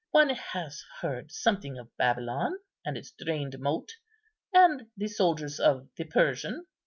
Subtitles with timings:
[0.09, 3.91] One has heard something of Babylon, and its drained moat,
[4.51, 6.65] and the soldiers of the Persian."